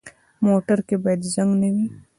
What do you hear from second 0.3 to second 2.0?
موټر کې باید زنګ نه وي.